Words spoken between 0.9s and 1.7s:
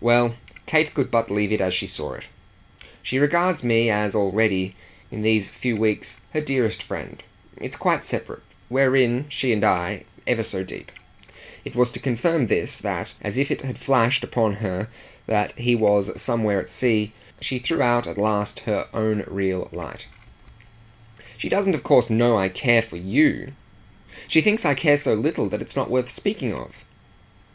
could but leave it